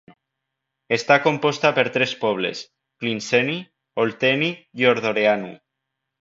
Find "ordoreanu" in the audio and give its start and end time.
4.95-5.53